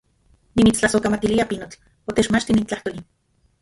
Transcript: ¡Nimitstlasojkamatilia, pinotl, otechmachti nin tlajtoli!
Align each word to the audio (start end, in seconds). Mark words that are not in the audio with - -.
¡Nimitstlasojkamatilia, 0.59 1.47
pinotl, 1.53 1.79
otechmachti 2.11 2.51
nin 2.61 2.67
tlajtoli! 2.71 3.01